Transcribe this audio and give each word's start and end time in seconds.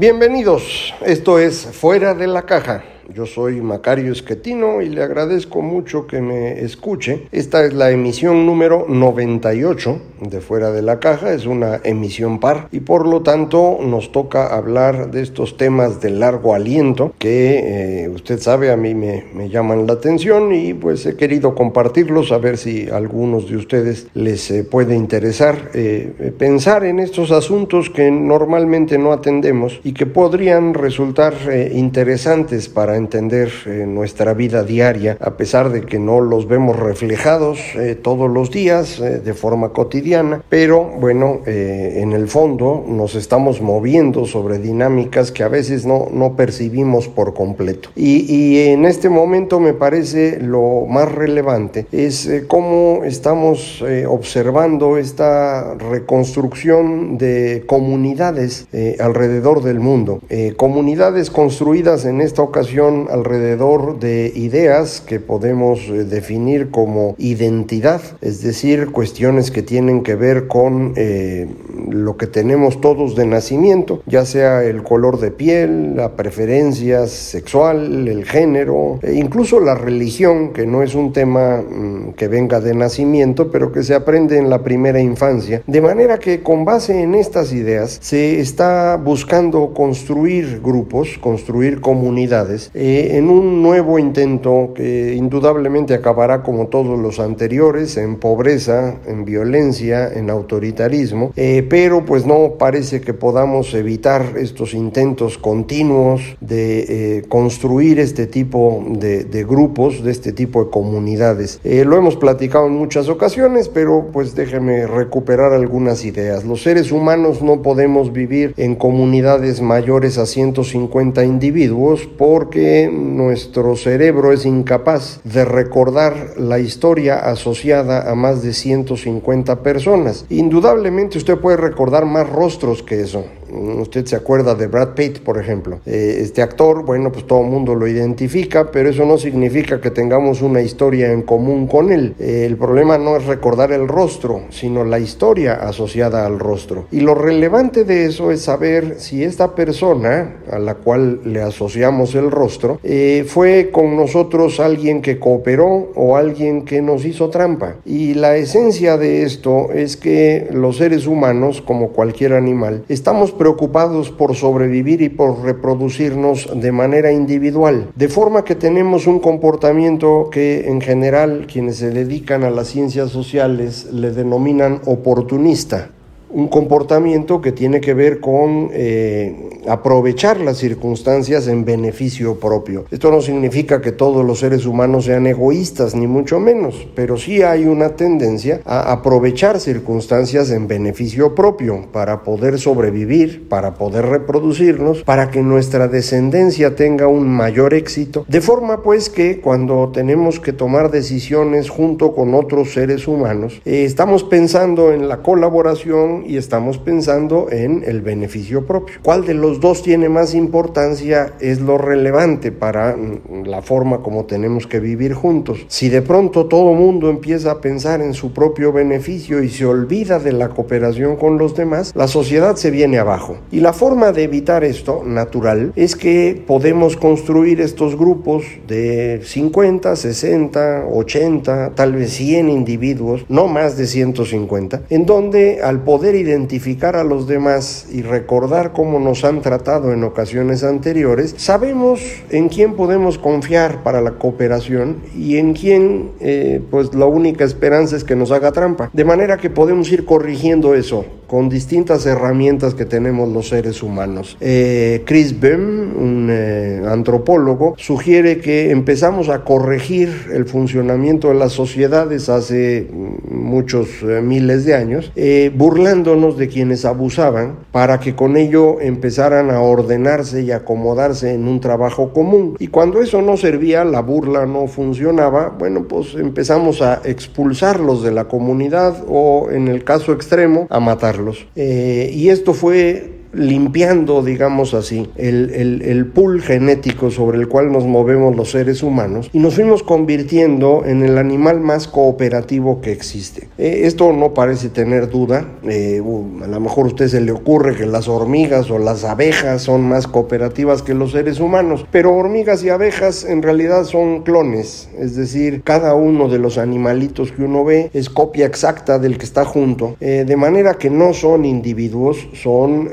Bienvenidos, 0.00 0.94
esto 1.04 1.38
es 1.38 1.66
Fuera 1.78 2.14
de 2.14 2.26
la 2.26 2.46
Caja. 2.46 2.82
Yo 3.14 3.26
soy 3.26 3.60
Macario 3.60 4.12
Esquetino 4.12 4.82
y 4.82 4.88
le 4.88 5.02
agradezco 5.02 5.62
mucho 5.62 6.06
que 6.06 6.20
me 6.20 6.60
escuche. 6.60 7.26
Esta 7.32 7.64
es 7.64 7.72
la 7.72 7.90
emisión 7.90 8.46
número 8.46 8.86
98 8.88 10.00
de 10.20 10.40
Fuera 10.40 10.70
de 10.70 10.82
la 10.82 11.00
Caja, 11.00 11.32
es 11.32 11.46
una 11.46 11.80
emisión 11.82 12.38
par 12.40 12.68
y 12.70 12.80
por 12.80 13.08
lo 13.08 13.22
tanto 13.22 13.78
nos 13.82 14.12
toca 14.12 14.54
hablar 14.54 15.10
de 15.10 15.22
estos 15.22 15.56
temas 15.56 16.00
de 16.00 16.10
largo 16.10 16.54
aliento 16.54 17.14
que 17.18 18.04
eh, 18.04 18.08
usted 18.08 18.38
sabe 18.38 18.70
a 18.70 18.76
mí 18.76 18.94
me, 18.94 19.24
me, 19.34 19.48
llaman 19.48 19.86
la 19.86 19.94
atención 19.94 20.54
y 20.54 20.74
pues 20.74 21.06
he 21.06 21.16
querido 21.16 21.54
compartirlos 21.54 22.32
a 22.32 22.38
ver 22.38 22.58
si 22.58 22.88
a 22.90 22.96
algunos 22.96 23.48
de 23.48 23.56
ustedes 23.56 24.08
les 24.14 24.50
eh, 24.50 24.62
puede 24.62 24.94
interesar 24.94 25.70
eh, 25.74 26.32
pensar 26.38 26.84
en 26.84 27.00
estos 27.00 27.32
asuntos 27.32 27.90
que 27.90 28.10
normalmente 28.10 28.98
no 28.98 29.12
atendemos 29.12 29.80
y 29.82 29.92
que 29.92 30.06
podrían 30.06 30.74
resultar 30.74 31.34
interesantes 31.72 32.68
para 32.68 32.99
entender 33.00 33.50
eh, 33.66 33.84
nuestra 33.86 34.34
vida 34.34 34.62
diaria, 34.62 35.16
a 35.20 35.36
pesar 35.36 35.70
de 35.70 35.82
que 35.82 35.98
no 35.98 36.20
los 36.20 36.46
vemos 36.46 36.78
reflejados 36.78 37.58
eh, 37.74 37.96
todos 38.00 38.30
los 38.30 38.50
días 38.50 39.00
eh, 39.00 39.18
de 39.18 39.34
forma 39.34 39.70
cotidiana, 39.70 40.42
pero 40.48 40.84
bueno, 40.84 41.40
en 41.46 42.12
el 42.12 42.28
fondo 42.28 42.84
nos 42.86 43.14
estamos 43.14 43.60
moviendo 43.60 44.26
sobre 44.26 44.58
dinámicas 44.58 45.32
que 45.32 45.42
a 45.42 45.48
veces 45.48 45.86
no, 45.86 46.08
no 46.12 46.36
percibimos 46.36 47.08
por 47.08 47.34
completo. 47.34 47.90
Y, 47.96 48.32
y 48.32 48.68
en 48.68 48.84
este 48.84 49.08
momento 49.08 49.60
me 49.60 49.72
parece 49.72 50.38
lo 50.40 50.86
más 50.86 51.10
relevante 51.10 51.86
es 51.92 52.28
cómo 52.46 53.02
estamos 53.04 53.82
observando 54.08 54.98
esta 54.98 55.74
reconstrucción 55.74 57.18
de 57.18 57.64
comunidades 57.66 58.66
alrededor 58.98 59.62
del 59.62 59.80
mundo, 59.80 60.20
comunidades 60.56 61.30
construidas 61.30 62.04
en 62.04 62.20
esta 62.20 62.42
ocasión 62.42 62.89
alrededor 63.10 63.98
de 63.98 64.32
ideas 64.34 65.00
que 65.00 65.20
podemos 65.20 65.80
eh, 65.88 66.04
definir 66.04 66.70
como 66.70 67.14
identidad, 67.18 68.00
es 68.20 68.42
decir, 68.42 68.90
cuestiones 68.92 69.50
que 69.50 69.62
tienen 69.62 70.02
que 70.02 70.14
ver 70.14 70.46
con 70.46 70.92
eh, 70.96 71.48
lo 71.88 72.16
que 72.16 72.26
tenemos 72.26 72.80
todos 72.80 73.16
de 73.16 73.26
nacimiento, 73.26 74.02
ya 74.06 74.24
sea 74.24 74.64
el 74.64 74.82
color 74.82 75.20
de 75.20 75.30
piel, 75.30 75.96
la 75.96 76.16
preferencia 76.16 77.06
sexual, 77.06 78.08
el 78.08 78.24
género, 78.24 78.98
e 79.02 79.14
incluso 79.14 79.60
la 79.60 79.74
religión, 79.74 80.52
que 80.52 80.66
no 80.66 80.82
es 80.82 80.94
un 80.94 81.12
tema 81.12 81.62
mm, 81.62 82.12
que 82.12 82.28
venga 82.28 82.60
de 82.60 82.74
nacimiento, 82.74 83.50
pero 83.50 83.72
que 83.72 83.82
se 83.82 83.94
aprende 83.94 84.38
en 84.38 84.50
la 84.50 84.62
primera 84.62 85.00
infancia. 85.00 85.62
De 85.66 85.80
manera 85.80 86.18
que 86.18 86.42
con 86.42 86.64
base 86.64 87.02
en 87.02 87.14
estas 87.14 87.52
ideas 87.52 87.98
se 88.00 88.40
está 88.40 88.96
buscando 88.96 89.72
construir 89.74 90.60
grupos, 90.62 91.18
construir 91.20 91.80
comunidades 91.80 92.70
eh, 92.82 93.18
en 93.18 93.28
un 93.28 93.62
nuevo 93.62 93.98
intento 93.98 94.72
que 94.74 95.14
indudablemente 95.14 95.92
acabará 95.92 96.42
como 96.42 96.68
todos 96.68 96.98
los 96.98 97.20
anteriores 97.20 97.98
en 97.98 98.16
pobreza, 98.16 98.96
en 99.06 99.26
violencia, 99.26 100.10
en 100.10 100.30
autoritarismo, 100.30 101.34
eh, 101.36 101.62
pero 101.68 102.06
pues 102.06 102.24
no 102.24 102.54
parece 102.58 103.02
que 103.02 103.12
podamos 103.12 103.74
evitar 103.74 104.38
estos 104.38 104.72
intentos 104.72 105.36
continuos 105.36 106.22
de 106.40 107.18
eh, 107.18 107.22
construir 107.28 108.00
este 108.00 108.26
tipo 108.26 108.82
de, 108.88 109.44
grupos, 109.46 110.02
de 110.02 110.12
este 110.12 110.32
tipo 110.32 110.64
de 110.64 110.70
comunidades. 110.70 111.60
lo 111.62 111.98
hemos 111.98 112.16
platicado 112.16 112.66
en 112.66 112.76
muchas 112.76 113.10
ocasiones, 113.10 113.68
pero 113.68 114.06
pues 114.10 114.34
déjeme 114.34 114.86
recuperar 114.86 115.52
algunas 115.52 116.06
ideas. 116.06 116.46
Los 116.46 116.62
seres 116.62 116.92
humanos 116.92 117.42
no 117.42 117.60
podemos 117.60 118.10
vivir 118.14 118.54
en 118.56 118.74
comunidades 118.74 119.60
mayores 119.60 120.16
a 120.16 120.24
150 120.24 121.26
individuos 121.26 122.08
porque 122.16 122.59
nuestro 122.92 123.76
cerebro 123.76 124.32
es 124.32 124.46
incapaz 124.46 125.20
de 125.24 125.44
recordar 125.44 126.34
la 126.38 126.58
historia 126.58 127.18
asociada 127.18 128.10
a 128.10 128.14
más 128.14 128.42
de 128.42 128.52
150 128.52 129.62
personas. 129.62 130.26
Indudablemente 130.28 131.18
usted 131.18 131.38
puede 131.38 131.56
recordar 131.56 132.06
más 132.06 132.28
rostros 132.28 132.82
que 132.82 133.00
eso. 133.00 133.24
Usted 133.52 134.06
se 134.06 134.16
acuerda 134.16 134.54
de 134.54 134.66
Brad 134.66 134.94
Pitt, 134.94 135.20
por 135.20 135.38
ejemplo. 135.38 135.80
Eh, 135.86 136.18
este 136.20 136.42
actor, 136.42 136.84
bueno, 136.84 137.12
pues 137.12 137.26
todo 137.26 137.40
el 137.40 137.46
mundo 137.46 137.74
lo 137.74 137.86
identifica, 137.86 138.70
pero 138.70 138.90
eso 138.90 139.04
no 139.04 139.18
significa 139.18 139.80
que 139.80 139.90
tengamos 139.90 140.42
una 140.42 140.62
historia 140.62 141.12
en 141.12 141.22
común 141.22 141.66
con 141.66 141.92
él. 141.92 142.14
Eh, 142.18 142.44
el 142.46 142.56
problema 142.56 142.98
no 142.98 143.16
es 143.16 143.26
recordar 143.26 143.72
el 143.72 143.88
rostro, 143.88 144.42
sino 144.50 144.84
la 144.84 144.98
historia 144.98 145.54
asociada 145.54 146.26
al 146.26 146.38
rostro. 146.38 146.86
Y 146.90 147.00
lo 147.00 147.14
relevante 147.14 147.84
de 147.84 148.06
eso 148.06 148.30
es 148.30 148.42
saber 148.42 148.96
si 148.98 149.24
esta 149.24 149.54
persona 149.54 150.36
a 150.50 150.58
la 150.58 150.74
cual 150.74 151.20
le 151.24 151.42
asociamos 151.42 152.14
el 152.14 152.30
rostro 152.30 152.78
eh, 152.82 153.24
fue 153.26 153.70
con 153.72 153.96
nosotros 153.96 154.60
alguien 154.60 155.02
que 155.02 155.18
cooperó 155.18 155.92
o 155.94 156.16
alguien 156.16 156.64
que 156.64 156.82
nos 156.82 157.04
hizo 157.04 157.30
trampa. 157.30 157.76
Y 157.84 158.14
la 158.14 158.36
esencia 158.36 158.96
de 158.96 159.22
esto 159.22 159.70
es 159.72 159.96
que 159.96 160.48
los 160.52 160.76
seres 160.76 161.06
humanos, 161.06 161.62
como 161.62 161.88
cualquier 161.88 162.34
animal, 162.34 162.84
estamos 162.88 163.32
preocupados 163.40 164.10
por 164.10 164.36
sobrevivir 164.36 165.00
y 165.00 165.08
por 165.08 165.42
reproducirnos 165.42 166.46
de 166.54 166.72
manera 166.72 167.10
individual, 167.10 167.90
de 167.96 168.08
forma 168.10 168.44
que 168.44 168.54
tenemos 168.54 169.06
un 169.06 169.18
comportamiento 169.18 170.28
que 170.30 170.68
en 170.68 170.82
general 170.82 171.46
quienes 171.50 171.78
se 171.78 171.88
dedican 171.88 172.44
a 172.44 172.50
las 172.50 172.68
ciencias 172.68 173.08
sociales 173.08 173.88
le 173.94 174.10
denominan 174.10 174.82
oportunista 174.84 175.88
un 176.32 176.48
comportamiento 176.48 177.40
que 177.40 177.52
tiene 177.52 177.80
que 177.80 177.94
ver 177.94 178.20
con 178.20 178.70
eh, 178.72 179.50
aprovechar 179.68 180.40
las 180.40 180.58
circunstancias 180.58 181.46
en 181.48 181.64
beneficio 181.64 182.38
propio. 182.38 182.84
Esto 182.90 183.10
no 183.10 183.20
significa 183.20 183.80
que 183.80 183.92
todos 183.92 184.24
los 184.24 184.38
seres 184.38 184.66
humanos 184.66 185.04
sean 185.04 185.26
egoístas, 185.26 185.94
ni 185.94 186.06
mucho 186.06 186.40
menos, 186.40 186.86
pero 186.94 187.16
sí 187.16 187.42
hay 187.42 187.64
una 187.64 187.90
tendencia 187.96 188.60
a 188.64 188.92
aprovechar 188.92 189.60
circunstancias 189.60 190.50
en 190.50 190.68
beneficio 190.68 191.34
propio 191.34 191.86
para 191.92 192.22
poder 192.22 192.58
sobrevivir, 192.58 193.48
para 193.48 193.74
poder 193.74 194.06
reproducirnos, 194.06 195.02
para 195.02 195.30
que 195.30 195.42
nuestra 195.42 195.88
descendencia 195.88 196.74
tenga 196.74 197.06
un 197.06 197.28
mayor 197.28 197.74
éxito, 197.74 198.24
de 198.28 198.40
forma 198.40 198.82
pues 198.82 199.10
que 199.10 199.40
cuando 199.40 199.90
tenemos 199.92 200.40
que 200.40 200.52
tomar 200.52 200.90
decisiones 200.90 201.70
junto 201.70 202.14
con 202.14 202.34
otros 202.34 202.72
seres 202.72 203.08
humanos, 203.08 203.60
eh, 203.64 203.84
estamos 203.84 204.24
pensando 204.24 204.92
en 204.92 205.08
la 205.08 205.22
colaboración, 205.22 206.19
y 206.26 206.36
estamos 206.36 206.78
pensando 206.78 207.48
en 207.50 207.82
el 207.86 208.00
beneficio 208.00 208.66
propio. 208.66 208.96
¿Cuál 209.02 209.24
de 209.26 209.34
los 209.34 209.60
dos 209.60 209.82
tiene 209.82 210.08
más 210.08 210.34
importancia? 210.34 211.34
Es 211.40 211.60
lo 211.60 211.78
relevante 211.78 212.52
para 212.52 212.96
mm, 212.96 213.44
la 213.44 213.62
forma 213.62 214.02
como 214.02 214.24
tenemos 214.24 214.66
que 214.66 214.80
vivir 214.80 215.14
juntos. 215.14 215.64
Si 215.68 215.88
de 215.88 216.02
pronto 216.02 216.46
todo 216.46 216.74
mundo 216.74 217.10
empieza 217.10 217.52
a 217.52 217.60
pensar 217.60 218.00
en 218.00 218.14
su 218.14 218.32
propio 218.32 218.72
beneficio 218.72 219.42
y 219.42 219.48
se 219.48 219.66
olvida 219.66 220.18
de 220.18 220.32
la 220.32 220.48
cooperación 220.48 221.16
con 221.16 221.38
los 221.38 221.56
demás, 221.56 221.92
la 221.94 222.08
sociedad 222.08 222.56
se 222.56 222.70
viene 222.70 222.98
abajo. 222.98 223.38
Y 223.50 223.60
la 223.60 223.72
forma 223.72 224.12
de 224.12 224.24
evitar 224.24 224.64
esto, 224.64 225.02
natural, 225.04 225.72
es 225.76 225.96
que 225.96 226.42
podemos 226.46 226.96
construir 226.96 227.60
estos 227.60 227.96
grupos 227.96 228.44
de 228.66 229.20
50, 229.24 229.96
60, 229.96 230.86
80, 230.92 231.72
tal 231.74 231.92
vez 231.92 232.12
100 232.12 232.48
individuos, 232.48 233.24
no 233.28 233.48
más 233.48 233.76
de 233.76 233.86
150, 233.86 234.82
en 234.90 235.06
donde 235.06 235.60
al 235.62 235.82
poder 235.82 236.09
identificar 236.14 236.96
a 236.96 237.04
los 237.04 237.26
demás 237.26 237.86
y 237.90 238.02
recordar 238.02 238.72
cómo 238.72 238.98
nos 238.98 239.24
han 239.24 239.42
tratado 239.42 239.92
en 239.92 240.04
ocasiones 240.04 240.64
anteriores, 240.64 241.34
sabemos 241.38 242.00
en 242.30 242.48
quién 242.48 242.74
podemos 242.74 243.18
confiar 243.18 243.82
para 243.82 244.00
la 244.00 244.12
cooperación 244.12 245.02
y 245.16 245.36
en 245.38 245.54
quién 245.54 246.10
eh, 246.20 246.60
pues 246.70 246.94
la 246.94 247.06
única 247.06 247.44
esperanza 247.44 247.96
es 247.96 248.04
que 248.04 248.16
nos 248.16 248.30
haga 248.30 248.52
trampa. 248.52 248.90
De 248.92 249.04
manera 249.04 249.36
que 249.36 249.50
podemos 249.50 249.90
ir 249.92 250.04
corrigiendo 250.04 250.74
eso 250.74 251.04
con 251.30 251.48
distintas 251.48 252.06
herramientas 252.06 252.74
que 252.74 252.84
tenemos 252.84 253.28
los 253.28 253.50
seres 253.50 253.84
humanos. 253.84 254.36
Eh, 254.40 255.04
Chris 255.06 255.38
Bem, 255.38 255.96
un 255.96 256.28
eh, 256.28 256.82
antropólogo, 256.84 257.74
sugiere 257.78 258.40
que 258.40 258.72
empezamos 258.72 259.28
a 259.28 259.44
corregir 259.44 260.08
el 260.32 260.46
funcionamiento 260.46 261.28
de 261.28 261.34
las 261.34 261.52
sociedades 261.52 262.28
hace 262.28 262.88
mm, 262.92 263.32
muchos 263.32 264.02
eh, 264.02 264.20
miles 264.20 264.64
de 264.64 264.74
años, 264.74 265.12
burlándonos 265.54 266.36
de 266.36 266.48
quienes 266.48 266.84
abusaban 266.84 267.54
para 267.70 268.00
que 268.00 268.16
con 268.16 268.36
ello 268.36 268.80
empezaran 268.80 269.50
a 269.50 269.60
ordenarse 269.60 270.42
y 270.42 270.50
acomodarse 270.50 271.32
en 271.32 271.46
un 271.46 271.60
trabajo 271.60 272.12
común. 272.12 272.56
Y 272.58 272.66
cuando 272.66 273.02
eso 273.02 273.22
no 273.22 273.36
servía, 273.36 273.84
la 273.84 274.00
burla 274.00 274.46
no 274.46 274.66
funcionaba, 274.66 275.54
bueno, 275.56 275.84
pues 275.84 276.14
empezamos 276.14 276.82
a 276.82 277.02
expulsarlos 277.04 278.02
de 278.02 278.10
la 278.10 278.24
comunidad 278.24 279.04
o 279.08 279.48
en 279.52 279.68
el 279.68 279.84
caso 279.84 280.12
extremo 280.12 280.66
a 280.68 280.80
matarlos. 280.80 281.19
Eh, 281.56 282.10
y 282.14 282.28
esto 282.28 282.54
fue 282.54 283.19
limpiando, 283.32 284.22
digamos 284.22 284.74
así, 284.74 285.08
el, 285.16 285.82
el, 285.82 286.06
pool 286.06 286.42
genético 286.42 287.10
sobre 287.10 287.38
el 287.38 287.48
cual 287.48 287.70
nos 287.70 287.84
movemos 287.84 288.34
los 288.34 288.50
seres 288.50 288.82
humanos 288.82 289.30
y 289.32 289.38
nos 289.38 289.54
fuimos 289.54 289.82
convirtiendo 289.82 290.82
en 290.84 291.02
el 291.02 291.18
animal 291.18 291.60
más 291.60 291.86
cooperativo 291.86 292.80
que 292.80 292.92
existe. 292.92 293.48
Eh, 293.58 293.82
esto 293.84 294.12
no 294.12 294.34
parece 294.34 294.68
tener 294.68 295.08
duda, 295.08 295.46
eh, 295.64 296.02
a 296.42 296.46
lo 296.46 296.60
mejor 296.60 296.86
a 296.86 296.88
usted 296.88 297.08
se 297.08 297.20
le 297.20 297.32
ocurre 297.32 297.76
que 297.76 297.86
las 297.86 298.08
hormigas 298.08 298.70
o 298.70 298.78
las 298.78 299.04
abejas 299.04 299.62
son 299.62 299.82
más 299.82 300.06
cooperativas 300.06 300.82
que 300.82 300.94
los 300.94 301.12
seres 301.12 301.38
humanos, 301.38 301.86
pero 301.90 302.14
hormigas 302.14 302.64
y 302.64 302.70
abejas 302.70 303.24
en 303.24 303.42
realidad 303.42 303.84
son 303.84 304.22
clones, 304.22 304.88
es 304.98 305.14
decir, 305.14 305.62
cada 305.62 305.94
uno 305.94 306.28
de 306.28 306.38
los 306.38 306.58
animalitos 306.58 307.30
que 307.32 307.44
uno 307.44 307.64
ve 307.64 307.90
es 307.94 308.10
copia 308.10 308.46
exacta 308.46 308.98
del 308.98 309.18
que 309.18 309.24
está 309.24 309.44
junto, 309.44 309.96
eh, 310.00 310.24
de 310.26 310.36
manera 310.36 310.74
que 310.74 310.90
no 310.90 311.12
son 311.12 311.44
individuos, 311.44 312.28
son 312.32 312.88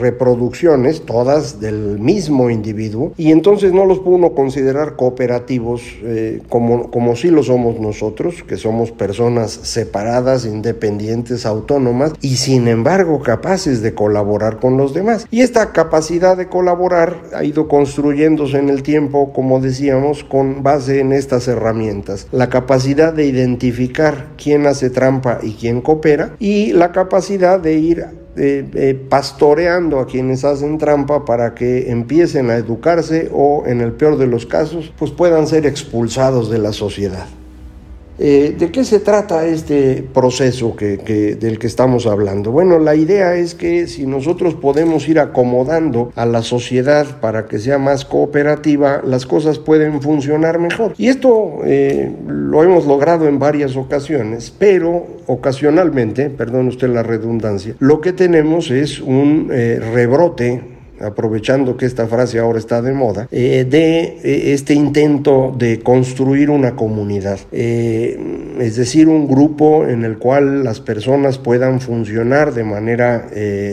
reproducciones, 0.00 1.02
todas 1.02 1.60
del 1.60 1.98
mismo 1.98 2.50
individuo, 2.50 3.12
y 3.16 3.32
entonces 3.32 3.72
no 3.72 3.84
los 3.86 4.00
puede 4.00 4.16
uno 4.16 4.32
considerar 4.32 4.96
cooperativos 4.96 5.82
eh, 6.02 6.40
como, 6.48 6.90
como 6.90 7.16
sí 7.16 7.30
lo 7.30 7.42
somos 7.42 7.78
nosotros, 7.80 8.42
que 8.46 8.56
somos 8.56 8.90
personas 8.90 9.52
separadas, 9.52 10.44
independientes, 10.44 11.46
autónomas, 11.46 12.12
y 12.20 12.36
sin 12.36 12.68
embargo 12.68 13.22
capaces 13.22 13.82
de 13.82 13.94
colaborar 13.94 14.58
con 14.58 14.76
los 14.76 14.94
demás. 14.94 15.26
Y 15.30 15.40
esta 15.40 15.72
capacidad 15.72 16.36
de 16.36 16.48
colaborar 16.48 17.22
ha 17.34 17.44
ido 17.44 17.68
construyéndose 17.68 18.58
en 18.58 18.68
el 18.68 18.82
tiempo, 18.82 19.32
como 19.32 19.60
decíamos, 19.60 20.24
con 20.24 20.62
base 20.62 21.00
en 21.00 21.12
estas 21.12 21.48
herramientas. 21.48 22.26
La 22.32 22.48
capacidad 22.48 23.12
de 23.12 23.26
identificar 23.26 24.28
quién 24.36 24.66
hace 24.66 24.90
trampa 24.90 25.38
y 25.42 25.52
quién 25.52 25.80
coopera, 25.80 26.34
y 26.38 26.72
la 26.72 26.92
capacidad 26.92 27.60
de 27.60 27.74
ir 27.74 28.04
eh, 28.42 28.66
eh, 28.72 28.94
pastoreando 28.94 30.00
a 30.00 30.06
quienes 30.06 30.46
hacen 30.46 30.78
trampa 30.78 31.26
para 31.26 31.54
que 31.54 31.90
empiecen 31.90 32.48
a 32.48 32.56
educarse 32.56 33.28
o 33.34 33.64
en 33.66 33.82
el 33.82 33.92
peor 33.92 34.16
de 34.16 34.26
los 34.26 34.46
casos 34.46 34.90
pues 34.98 35.10
puedan 35.10 35.46
ser 35.46 35.66
expulsados 35.66 36.50
de 36.50 36.56
la 36.56 36.72
sociedad. 36.72 37.26
Eh, 38.22 38.54
¿De 38.58 38.70
qué 38.70 38.84
se 38.84 39.00
trata 39.00 39.46
este 39.46 40.04
proceso 40.12 40.76
que, 40.76 40.98
del 41.40 41.58
que 41.58 41.66
estamos 41.66 42.06
hablando? 42.06 42.50
Bueno, 42.52 42.78
la 42.78 42.94
idea 42.94 43.34
es 43.34 43.54
que 43.54 43.86
si 43.86 44.06
nosotros 44.06 44.54
podemos 44.54 45.08
ir 45.08 45.18
acomodando 45.18 46.12
a 46.16 46.26
la 46.26 46.42
sociedad 46.42 47.18
para 47.22 47.46
que 47.46 47.58
sea 47.58 47.78
más 47.78 48.04
cooperativa, 48.04 49.00
las 49.02 49.24
cosas 49.24 49.58
pueden 49.58 50.02
funcionar 50.02 50.58
mejor. 50.58 50.92
Y 50.98 51.08
esto 51.08 51.60
eh, 51.64 52.14
lo 52.26 52.62
hemos 52.62 52.84
logrado 52.84 53.26
en 53.26 53.38
varias 53.38 53.74
ocasiones, 53.74 54.52
pero 54.58 55.06
ocasionalmente, 55.26 56.28
perdón 56.28 56.68
usted 56.68 56.90
la 56.90 57.02
redundancia, 57.02 57.74
lo 57.78 58.02
que 58.02 58.12
tenemos 58.12 58.70
es 58.70 59.00
un 59.00 59.48
eh, 59.50 59.80
rebrote 59.94 60.79
aprovechando 61.00 61.76
que 61.76 61.86
esta 61.86 62.06
frase 62.06 62.38
ahora 62.38 62.58
está 62.58 62.82
de 62.82 62.92
moda, 62.92 63.28
eh, 63.30 63.66
de 63.68 64.18
eh, 64.22 64.52
este 64.52 64.74
intento 64.74 65.54
de 65.56 65.80
construir 65.80 66.50
una 66.50 66.76
comunidad, 66.76 67.38
eh, 67.52 68.18
es 68.58 68.76
decir, 68.76 69.08
un 69.08 69.26
grupo 69.26 69.86
en 69.86 70.04
el 70.04 70.18
cual 70.18 70.64
las 70.64 70.80
personas 70.80 71.38
puedan 71.38 71.80
funcionar 71.80 72.52
de 72.52 72.64
manera 72.64 73.28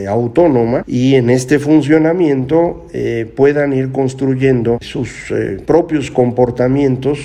autónoma 0.07 0.83
y 0.88 1.15
en 1.15 1.29
este 1.29 1.59
funcionamiento 1.59 2.85
puedan 3.35 3.74
ir 3.74 3.91
construyendo 3.91 4.77
sus 4.81 5.33
propios 5.65 6.09
comportamientos 6.12 7.19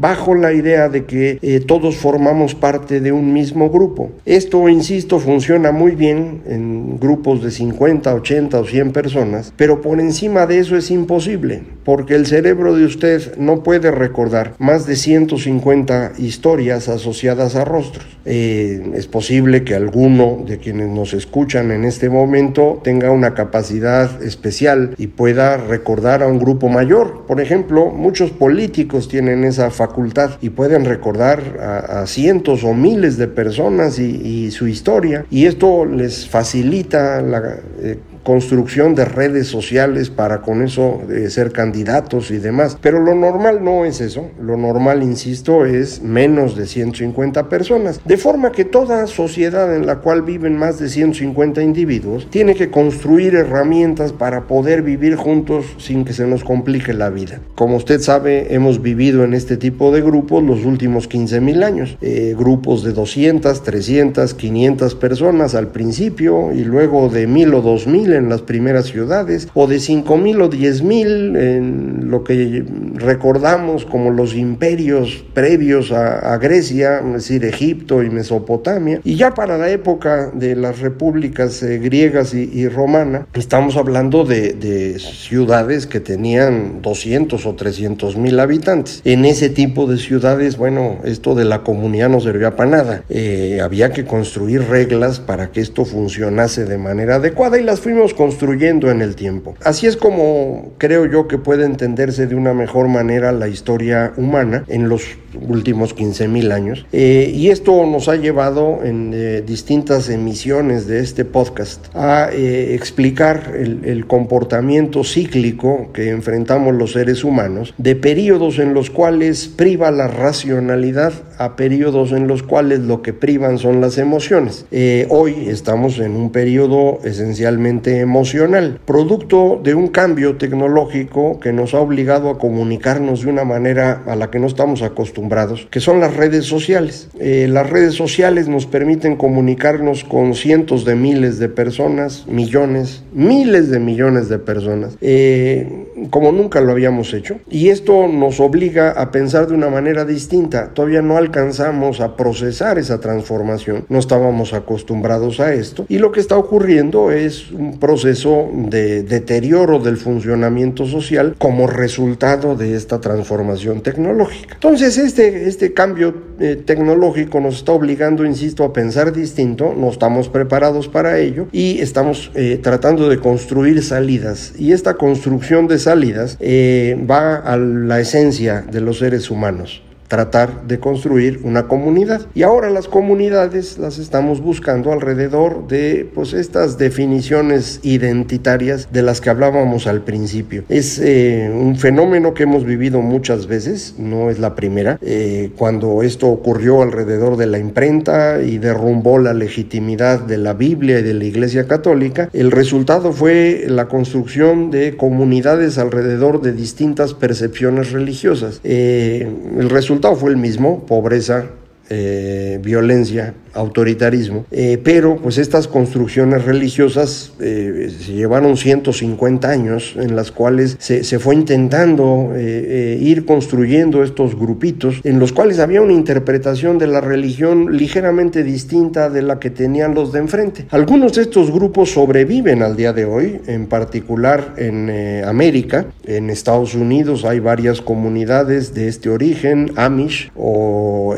bajo 0.00 0.34
la 0.34 0.52
idea 0.52 0.88
de 0.88 1.04
que 1.04 1.38
eh, 1.42 1.60
todos 1.60 1.96
formamos 1.96 2.54
parte 2.54 3.00
de 3.00 3.12
un 3.12 3.32
mismo 3.32 3.70
grupo. 3.70 4.10
Esto, 4.26 4.68
insisto, 4.68 5.18
funciona 5.18 5.72
muy 5.72 5.92
bien 5.92 6.42
en 6.46 6.98
grupos 6.98 7.42
de 7.42 7.50
50, 7.50 8.14
80 8.14 8.60
o 8.60 8.64
100 8.64 8.92
personas, 8.92 9.52
pero 9.56 9.80
por 9.80 10.00
encima 10.00 10.46
de 10.46 10.58
eso 10.58 10.76
es 10.76 10.90
imposible, 10.90 11.62
porque 11.84 12.14
el 12.14 12.26
cerebro 12.26 12.74
de 12.74 12.84
usted 12.84 13.36
no 13.36 13.62
puede 13.62 13.90
recordar 13.90 14.54
más 14.58 14.86
de 14.86 14.96
150 14.96 16.12
historias 16.18 16.88
asociadas 16.88 17.56
a 17.56 17.64
rostros. 17.64 18.06
Eh, 18.24 18.92
es 18.94 19.06
posible 19.06 19.64
que 19.64 19.74
alguno 19.74 20.44
de 20.46 20.58
quienes 20.58 20.88
nos 20.88 21.12
escuchan 21.14 21.70
en 21.70 21.84
este 21.84 22.08
momento 22.08 22.80
tenga 22.84 23.10
una 23.10 23.34
capacidad 23.34 24.22
especial 24.22 24.94
y 24.98 25.08
pueda 25.08 25.56
recordar 25.56 26.22
a 26.22 26.28
un 26.28 26.38
grupo 26.38 26.68
mayor. 26.68 27.24
Por 27.26 27.40
ejemplo, 27.40 27.90
muchos 27.90 28.30
políticos 28.30 29.08
tienen 29.08 29.44
esa 29.44 29.61
facultad 29.70 30.32
y 30.40 30.50
pueden 30.50 30.84
recordar 30.84 31.40
a, 31.60 32.06
cientos 32.06 32.64
o 32.64 32.74
miles 32.74 33.16
de 33.16 33.28
personas 33.28 33.98
y, 33.98 34.50
su 34.50 34.66
historia. 34.66 35.24
Y 35.30 35.46
esto 35.46 35.84
les 35.84 36.28
facilita 36.28 37.22
la 37.22 37.58
eh, 37.80 37.98
construcción 38.22 38.94
de 38.94 39.04
redes 39.04 39.48
sociales 39.48 40.10
para 40.10 40.42
con 40.42 40.62
eso 40.62 41.00
eh, 41.10 41.28
ser 41.30 41.52
candidatos 41.52 42.30
y 42.30 42.38
demás. 42.38 42.78
Pero 42.80 43.00
lo 43.00 43.14
normal 43.14 43.64
no 43.64 43.84
es 43.84 44.00
eso. 44.00 44.30
Lo 44.40 44.56
normal, 44.56 45.02
insisto, 45.02 45.66
es 45.66 46.02
menos 46.02 46.56
de 46.56 46.66
150 46.66 47.48
personas. 47.48 48.00
De 48.04 48.16
forma 48.16 48.52
que 48.52 48.64
toda 48.64 49.06
sociedad 49.06 49.74
en 49.74 49.86
la 49.86 49.96
cual 50.00 50.22
viven 50.22 50.56
más 50.56 50.78
de 50.78 50.88
150 50.88 51.62
individuos 51.62 52.28
tiene 52.30 52.54
que 52.54 52.70
construir 52.70 53.34
herramientas 53.34 54.12
para 54.12 54.46
poder 54.46 54.82
vivir 54.82 55.16
juntos 55.16 55.66
sin 55.78 56.04
que 56.04 56.12
se 56.12 56.26
nos 56.26 56.44
complique 56.44 56.92
la 56.92 57.10
vida. 57.10 57.40
Como 57.54 57.76
usted 57.76 58.00
sabe, 58.00 58.54
hemos 58.54 58.82
vivido 58.82 59.24
en 59.24 59.34
este 59.34 59.56
tipo 59.56 59.92
de 59.92 60.00
grupos 60.00 60.42
los 60.42 60.64
últimos 60.64 61.08
15 61.08 61.40
mil 61.40 61.62
años. 61.62 61.96
Eh, 62.00 62.34
grupos 62.38 62.82
de 62.82 62.92
200, 62.92 63.62
300, 63.62 64.34
500 64.34 64.94
personas 64.94 65.54
al 65.54 65.68
principio 65.68 66.52
y 66.52 66.64
luego 66.64 67.08
de 67.08 67.26
mil 67.26 67.54
o 67.54 67.62
dos 67.62 67.86
mil 68.12 68.22
en 68.22 68.28
las 68.28 68.42
primeras 68.42 68.86
ciudades, 68.86 69.48
o 69.54 69.66
de 69.66 69.76
5.000 69.76 70.42
o 70.42 70.50
10.000 70.50 71.38
en 71.38 72.10
lo 72.10 72.24
que 72.24 72.64
recordamos 72.94 73.84
como 73.84 74.10
los 74.10 74.34
imperios 74.34 75.24
previos 75.34 75.92
a, 75.92 76.36
Grecia, 76.38 76.98
es 76.98 77.12
decir, 77.12 77.44
Egipto 77.44 78.02
y 78.02 78.10
Mesopotamia. 78.10 79.00
Y 79.04 79.16
ya 79.16 79.34
para 79.34 79.58
la 79.58 79.70
época 79.70 80.30
de 80.32 80.56
las 80.56 80.80
repúblicas 80.80 81.62
eh, 81.62 81.78
griegas 81.78 82.34
y, 82.34 82.50
y 82.52 82.68
romanas, 82.68 83.26
estamos 83.34 83.76
hablando 83.76 84.24
de, 84.24 84.52
de, 84.52 84.98
ciudades 84.98 85.86
que 85.86 86.00
tenían 86.00 86.82
200 86.82 87.46
o 87.46 87.54
300 87.54 88.16
mil 88.16 88.40
habitantes. 88.40 89.00
En 89.04 89.24
ese 89.24 89.50
tipo 89.50 89.86
de 89.86 89.98
ciudades, 89.98 90.56
bueno, 90.56 90.98
esto 91.04 91.34
de 91.34 91.44
la 91.44 91.62
comunidad 91.62 92.08
no 92.08 92.20
servía 92.20 92.56
para 92.56 92.70
nada. 92.70 93.04
Eh, 93.08 93.60
había 93.62 93.92
que 93.92 94.04
construir 94.04 94.68
reglas 94.68 95.20
para 95.20 95.50
que 95.52 95.60
esto 95.60 95.84
funcionase 95.84 96.64
de 96.64 96.78
manera 96.78 97.16
adecuada 97.16 97.58
y 97.58 97.62
las 97.62 97.80
fuimos 97.80 98.01
construyendo 98.12 98.90
en 98.90 99.02
el 99.02 99.16
tiempo. 99.16 99.54
Así 99.64 99.86
es 99.86 99.96
como 99.96 100.72
creo 100.78 101.06
yo 101.06 101.28
que 101.28 101.38
puede 101.38 101.64
entenderse 101.64 102.26
de 102.26 102.34
una 102.34 102.54
mejor 102.54 102.88
manera 102.88 103.32
la 103.32 103.48
historia 103.48 104.12
humana 104.16 104.64
en 104.68 104.88
los 104.88 105.16
últimos 105.34 105.94
15 105.94 106.28
mil 106.28 106.52
años. 106.52 106.86
Eh, 106.92 107.32
y 107.34 107.50
esto 107.50 107.86
nos 107.86 108.08
ha 108.08 108.16
llevado 108.16 108.80
en 108.84 109.12
eh, 109.14 109.42
distintas 109.46 110.08
emisiones 110.08 110.86
de 110.86 111.00
este 111.00 111.24
podcast 111.24 111.94
a 111.94 112.30
eh, 112.32 112.74
explicar 112.74 113.52
el, 113.56 113.84
el, 113.84 114.06
comportamiento 114.06 115.04
cíclico 115.04 115.90
que 115.92 116.10
enfrentamos 116.10 116.74
los 116.74 116.92
seres 116.92 117.24
humanos 117.24 117.74
de 117.78 117.96
periodos 117.96 118.58
en 118.58 118.74
los 118.74 118.90
cuales 118.90 119.48
priva 119.48 119.90
la 119.90 120.08
racionalidad 120.08 121.12
a 121.38 121.56
periodos 121.56 122.12
en 122.12 122.26
los 122.26 122.42
cuales 122.42 122.80
lo 122.80 123.02
que 123.02 123.12
privan 123.12 123.58
son 123.58 123.80
las 123.80 123.98
emociones. 123.98 124.66
hoy 125.08 125.48
estamos 125.48 125.98
en 125.98 126.16
un 126.16 126.30
periodo 126.30 127.00
esencialmente 127.04 128.00
emocional, 128.00 128.80
producto 128.84 129.60
de 129.62 129.74
un 129.74 129.88
cambio 129.88 130.36
tecnológico 130.36 131.40
que 131.40 131.52
nos 131.52 131.74
ha 131.74 131.80
obligado 131.80 132.30
a 132.30 132.38
comunicarnos 132.38 133.22
de 133.22 133.30
una 133.30 133.44
manera 133.44 134.02
a 134.06 134.16
la 134.16 134.30
que 134.30 134.38
no 134.38 134.46
estamos 134.46 134.82
acostumbrados 134.82 135.21
acostumbrados, 135.22 135.68
que 135.70 135.80
son 135.80 136.00
las 136.00 136.16
redes 136.16 136.46
sociales. 136.46 137.08
Eh, 137.18 137.46
las 137.48 137.70
redes 137.70 137.94
sociales 137.94 138.48
nos 138.48 138.66
permiten 138.66 139.16
comunicarnos 139.16 140.04
con 140.04 140.34
cientos 140.34 140.84
de 140.84 140.96
miles 140.96 141.38
de 141.38 141.48
personas, 141.48 142.26
millones, 142.26 143.02
miles 143.12 143.70
de 143.70 143.78
millones 143.78 144.28
de 144.28 144.38
personas, 144.38 144.96
eh, 145.00 145.86
como 146.10 146.32
nunca 146.32 146.60
lo 146.60 146.72
habíamos 146.72 147.14
hecho. 147.14 147.36
Y 147.50 147.68
esto 147.68 148.08
nos 148.08 148.40
obliga 148.40 148.90
a 148.90 149.10
pensar 149.10 149.46
de 149.46 149.54
una 149.54 149.68
manera 149.68 150.04
distinta. 150.04 150.70
Todavía 150.74 151.02
no 151.02 151.16
alcanzamos 151.16 152.00
a 152.00 152.16
procesar 152.16 152.78
esa 152.78 153.00
transformación, 153.00 153.84
no 153.88 153.98
estábamos 153.98 154.52
acostumbrados 154.54 155.40
a 155.40 155.54
esto. 155.54 155.86
Y 155.88 155.98
lo 155.98 156.10
que 156.10 156.20
está 156.20 156.36
ocurriendo 156.36 157.10
es 157.10 157.50
un 157.52 157.78
proceso 157.78 158.48
de 158.52 159.02
deterioro 159.02 159.78
del 159.78 159.96
funcionamiento 159.96 160.86
social 160.86 161.34
como 161.38 161.66
resultado 161.66 162.56
de 162.56 162.74
esta 162.74 163.00
transformación 163.00 163.82
tecnológica. 163.82 164.54
Entonces, 164.54 164.98
este, 165.12 165.46
este 165.46 165.74
cambio 165.74 166.14
eh, 166.40 166.56
tecnológico 166.64 167.38
nos 167.38 167.56
está 167.56 167.72
obligando, 167.72 168.24
insisto, 168.24 168.64
a 168.64 168.72
pensar 168.72 169.12
distinto, 169.12 169.74
no 169.76 169.90
estamos 169.90 170.30
preparados 170.30 170.88
para 170.88 171.18
ello 171.18 171.48
y 171.52 171.80
estamos 171.80 172.30
eh, 172.34 172.58
tratando 172.62 173.10
de 173.10 173.18
construir 173.18 173.82
salidas. 173.82 174.54
Y 174.58 174.72
esta 174.72 174.94
construcción 174.94 175.68
de 175.68 175.78
salidas 175.78 176.38
eh, 176.40 176.96
va 177.10 177.36
a 177.36 177.58
la 177.58 178.00
esencia 178.00 178.62
de 178.62 178.80
los 178.80 178.98
seres 178.98 179.30
humanos 179.30 179.82
tratar 180.12 180.66
de 180.68 180.78
construir 180.78 181.40
una 181.42 181.68
comunidad. 181.68 182.26
Y 182.34 182.42
ahora 182.42 182.68
las 182.68 182.86
comunidades 182.86 183.78
las 183.78 183.96
estamos 183.96 184.42
buscando 184.42 184.92
alrededor 184.92 185.66
de 185.68 186.06
pues 186.14 186.34
estas 186.34 186.76
definiciones 186.76 187.80
identitarias 187.82 188.92
de 188.92 189.00
las 189.00 189.22
que 189.22 189.30
hablábamos 189.30 189.86
al 189.86 190.02
principio. 190.02 190.64
Es 190.68 190.98
eh, 190.98 191.50
un 191.50 191.76
fenómeno 191.76 192.34
que 192.34 192.42
hemos 192.42 192.66
vivido 192.66 193.00
muchas 193.00 193.46
veces, 193.46 193.94
no 193.96 194.28
es 194.28 194.38
la 194.38 194.54
primera. 194.54 194.98
Eh, 195.00 195.52
cuando 195.56 196.02
esto 196.02 196.28
ocurrió 196.28 196.82
alrededor 196.82 197.38
de 197.38 197.46
la 197.46 197.56
imprenta 197.58 198.42
y 198.42 198.58
derrumbó 198.58 199.18
la 199.18 199.32
legitimidad 199.32 200.20
de 200.20 200.36
la 200.36 200.52
Biblia 200.52 200.98
y 200.98 201.02
de 201.04 201.14
la 201.14 201.24
Iglesia 201.24 201.66
Católica, 201.66 202.28
el 202.34 202.50
resultado 202.50 203.14
fue 203.14 203.64
la 203.66 203.88
construcción 203.88 204.70
de 204.70 204.94
comunidades 204.94 205.78
alrededor 205.78 206.42
de 206.42 206.52
distintas 206.52 207.14
percepciones 207.14 207.92
religiosas. 207.92 208.60
Eh, 208.62 209.26
el 209.58 209.70
resultado 210.02 210.16
fue 210.20 210.30
el 210.30 210.36
mismo, 210.36 210.84
pobreza, 210.84 211.46
eh, 211.88 212.58
violencia, 212.60 213.34
autoritarismo, 213.54 214.46
eh, 214.50 214.78
pero 214.82 215.16
pues 215.16 215.38
estas 215.38 215.68
construcciones 215.68 216.44
religiosas 216.44 217.32
eh, 217.40 217.92
se 217.98 218.12
llevaron 218.12 218.56
150 218.56 219.48
años 219.48 219.94
en 219.96 220.16
las 220.16 220.30
cuales 220.30 220.76
se, 220.78 221.04
se 221.04 221.18
fue 221.18 221.34
intentando 221.34 222.32
ir 222.36 223.24
construyendo 223.24 224.02
estos 224.02 224.38
grupitos 224.38 225.00
en 225.04 225.18
los 225.18 225.32
cuales 225.32 225.58
había 225.58 225.80
una 225.82 225.92
interpretación 225.92 226.78
de 226.78 226.86
la 226.86 227.00
religión 227.00 227.76
ligeramente 227.76 228.42
distinta 228.42 229.10
de 229.10 229.22
la 229.22 229.38
que 229.38 229.50
tenían 229.50 229.94
los 229.94 230.12
de 230.12 230.20
enfrente. 230.20 230.66
Algunos 230.70 231.14
de 231.14 231.22
estos 231.22 231.50
grupos 231.50 231.90
sobreviven 231.90 232.62
al 232.62 232.76
día 232.76 232.92
de 232.92 233.04
hoy, 233.04 233.40
en 233.46 233.66
particular 233.66 234.54
en 234.56 234.90
América, 235.24 235.86
en 236.04 236.30
Estados 236.30 236.74
Unidos 236.74 237.24
hay 237.24 237.40
varias 237.40 237.80
comunidades 237.80 238.74
de 238.74 238.88
este 238.88 239.08
origen, 239.08 239.72
Amish 239.76 240.30
o 240.36 241.14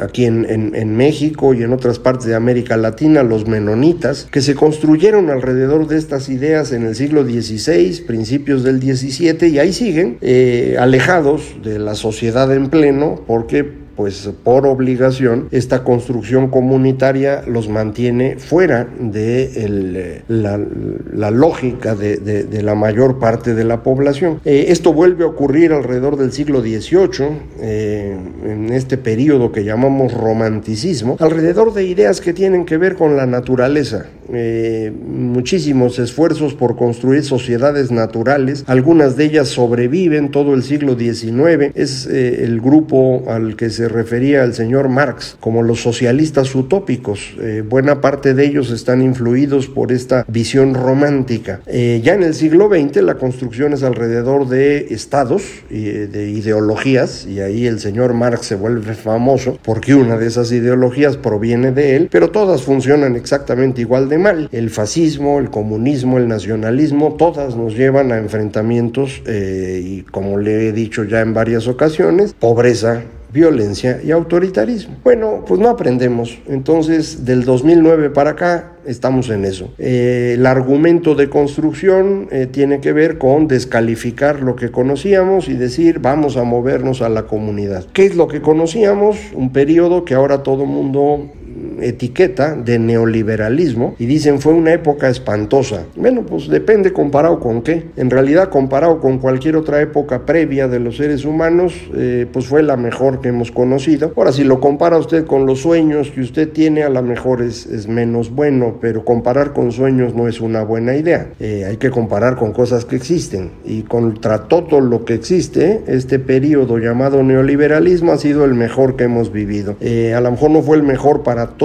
aquí 0.00 0.24
en, 0.24 0.46
en, 0.74 0.96
México 0.96 1.54
y 1.54 1.62
en 1.62 1.72
otras 1.72 1.98
partes 1.98 2.26
de 2.26 2.34
América 2.34 2.76
Latina, 2.76 3.22
los 3.22 3.46
menonitas, 3.46 4.28
que 4.30 4.40
se 4.40 4.54
construyeron 4.54 5.30
alrededor 5.30 5.86
de 5.88 5.98
estas 5.98 6.28
ideas 6.28 6.72
en 6.72 6.84
el 6.84 6.94
siglo 6.94 7.24
XVI, 7.24 8.02
principios 8.06 8.62
del 8.62 8.80
XVII, 8.80 9.48
y 9.48 9.58
ahí 9.58 9.72
siguen 9.72 10.18
eh, 10.20 10.76
alejados 10.78 11.56
de 11.62 11.78
la 11.78 11.94
sociedad 11.94 12.52
en 12.52 12.68
pleno, 12.68 13.22
porque 13.26 13.83
pues 13.96 14.30
por 14.42 14.66
obligación 14.66 15.48
esta 15.50 15.84
construcción 15.84 16.48
comunitaria 16.48 17.42
los 17.46 17.68
mantiene 17.68 18.36
fuera 18.38 18.88
de 18.98 20.22
la, 20.28 21.30
lógica 21.30 21.94
de, 21.94 22.62
la 22.62 22.74
mayor 22.74 23.18
parte 23.18 23.54
de 23.54 23.64
la 23.64 23.82
población. 23.82 24.40
Eh, 24.44 24.66
esto 24.68 24.92
vuelve 24.92 25.24
a 25.24 25.28
ocurrir 25.28 25.72
alrededor 25.72 26.16
del 26.16 26.32
siglo 26.32 26.60
XVIII, 26.60 27.26
eh, 27.60 28.16
en 28.44 28.72
este 28.72 28.96
periodo 28.96 29.52
que 29.52 29.64
llamamos 29.64 30.12
romanticismo, 30.12 31.16
alrededor 31.20 31.72
de 31.74 31.84
ideas 31.84 32.20
que 32.20 32.32
tienen 32.32 32.64
que 32.64 32.76
ver 32.76 32.96
con 32.96 33.16
la 33.16 33.26
naturaleza. 33.26 34.06
Eh, 34.32 34.92
muchísimos 35.06 35.98
esfuerzos 35.98 36.54
por 36.54 36.76
construir 36.76 37.24
sociedades 37.24 37.90
naturales, 37.90 38.64
algunas 38.66 39.16
de 39.16 39.24
ellas 39.24 39.48
sobreviven 39.48 40.30
todo 40.30 40.54
el 40.54 40.62
siglo 40.62 40.98
XIX, 40.98 41.72
es 41.74 42.06
el 42.06 42.60
grupo 42.60 43.24
al 43.28 43.56
que 43.56 43.70
se 43.70 43.83
refería 43.88 44.44
el 44.44 44.54
señor 44.54 44.88
Marx 44.88 45.36
como 45.40 45.62
los 45.62 45.82
socialistas 45.82 46.54
utópicos. 46.54 47.34
Eh, 47.40 47.62
buena 47.66 48.00
parte 48.00 48.34
de 48.34 48.44
ellos 48.44 48.70
están 48.70 49.02
influidos 49.02 49.68
por 49.68 49.92
esta 49.92 50.24
visión 50.28 50.74
romántica. 50.74 51.60
Eh, 51.66 52.00
ya 52.02 52.14
en 52.14 52.22
el 52.22 52.34
siglo 52.34 52.68
XX 52.68 53.02
la 53.02 53.14
construcción 53.16 53.72
es 53.72 53.82
alrededor 53.82 54.48
de 54.48 54.86
estados, 54.90 55.42
y 55.70 55.84
de 55.84 56.30
ideologías, 56.30 57.26
y 57.26 57.40
ahí 57.40 57.66
el 57.66 57.80
señor 57.80 58.14
Marx 58.14 58.46
se 58.46 58.54
vuelve 58.54 58.94
famoso 58.94 59.58
porque 59.62 59.94
una 59.94 60.16
de 60.16 60.26
esas 60.26 60.52
ideologías 60.52 61.16
proviene 61.16 61.72
de 61.72 61.96
él, 61.96 62.08
pero 62.10 62.30
todas 62.30 62.62
funcionan 62.62 63.16
exactamente 63.16 63.80
igual 63.80 64.08
de 64.08 64.18
mal. 64.18 64.48
El 64.52 64.70
fascismo, 64.70 65.38
el 65.38 65.50
comunismo, 65.50 66.18
el 66.18 66.28
nacionalismo, 66.28 67.14
todas 67.18 67.56
nos 67.56 67.74
llevan 67.74 68.12
a 68.12 68.18
enfrentamientos 68.18 69.22
eh, 69.26 69.80
y 69.84 70.02
como 70.02 70.38
le 70.38 70.68
he 70.68 70.72
dicho 70.72 71.04
ya 71.04 71.20
en 71.20 71.34
varias 71.34 71.66
ocasiones, 71.66 72.34
pobreza, 72.34 73.02
violencia 73.34 74.00
y 74.02 74.12
autoritarismo. 74.12 74.96
Bueno, 75.02 75.44
pues 75.46 75.60
no 75.60 75.68
aprendemos. 75.68 76.38
Entonces, 76.46 77.24
del 77.24 77.44
2009 77.44 78.10
para 78.10 78.30
acá, 78.30 78.76
estamos 78.86 79.28
en 79.28 79.44
eso. 79.44 79.74
Eh, 79.78 80.34
el 80.38 80.46
argumento 80.46 81.16
de 81.16 81.28
construcción 81.28 82.28
eh, 82.30 82.46
tiene 82.46 82.80
que 82.80 82.92
ver 82.92 83.18
con 83.18 83.48
descalificar 83.48 84.40
lo 84.40 84.54
que 84.54 84.70
conocíamos 84.70 85.48
y 85.48 85.54
decir 85.54 85.98
vamos 85.98 86.36
a 86.36 86.44
movernos 86.44 87.02
a 87.02 87.08
la 87.08 87.24
comunidad. 87.24 87.84
¿Qué 87.92 88.06
es 88.06 88.14
lo 88.14 88.28
que 88.28 88.40
conocíamos? 88.40 89.18
Un 89.34 89.52
periodo 89.52 90.04
que 90.04 90.14
ahora 90.14 90.44
todo 90.44 90.64
mundo 90.64 91.32
etiqueta 91.80 92.54
de 92.54 92.78
neoliberalismo 92.78 93.94
y 93.98 94.06
dicen 94.06 94.40
fue 94.40 94.52
una 94.52 94.72
época 94.72 95.08
espantosa. 95.08 95.84
Bueno, 95.96 96.24
pues 96.26 96.48
depende 96.48 96.92
comparado 96.92 97.40
con 97.40 97.62
qué. 97.62 97.86
En 97.96 98.10
realidad 98.10 98.48
comparado 98.48 99.00
con 99.00 99.18
cualquier 99.18 99.56
otra 99.56 99.80
época 99.80 100.26
previa 100.26 100.68
de 100.68 100.80
los 100.80 100.96
seres 100.96 101.24
humanos, 101.24 101.74
eh, 101.96 102.26
pues 102.32 102.46
fue 102.46 102.62
la 102.62 102.76
mejor 102.76 103.20
que 103.20 103.28
hemos 103.28 103.50
conocido. 103.50 104.12
Ahora, 104.16 104.32
si 104.32 104.44
lo 104.44 104.60
compara 104.60 104.98
usted 104.98 105.26
con 105.26 105.46
los 105.46 105.60
sueños 105.60 106.10
que 106.10 106.20
usted 106.20 106.50
tiene, 106.50 106.82
a 106.82 106.88
lo 106.88 107.02
mejor 107.02 107.42
es, 107.42 107.66
es 107.66 107.88
menos 107.88 108.30
bueno, 108.30 108.78
pero 108.80 109.04
comparar 109.04 109.52
con 109.52 109.72
sueños 109.72 110.14
no 110.14 110.28
es 110.28 110.40
una 110.40 110.62
buena 110.62 110.96
idea. 110.96 111.28
Eh, 111.40 111.64
hay 111.66 111.76
que 111.76 111.90
comparar 111.90 112.36
con 112.36 112.52
cosas 112.52 112.84
que 112.84 112.96
existen 112.96 113.50
y 113.64 113.82
contra 113.82 114.48
todo 114.48 114.80
lo 114.80 115.04
que 115.04 115.14
existe, 115.14 115.82
este 115.86 116.18
periodo 116.18 116.78
llamado 116.78 117.22
neoliberalismo 117.22 118.12
ha 118.12 118.18
sido 118.18 118.44
el 118.44 118.54
mejor 118.54 118.96
que 118.96 119.04
hemos 119.04 119.32
vivido. 119.32 119.76
Eh, 119.80 120.14
a 120.14 120.20
lo 120.20 120.30
mejor 120.30 120.50
no 120.50 120.62
fue 120.62 120.76
el 120.76 120.82
mejor 120.82 121.22
para 121.22 121.48
todos 121.48 121.63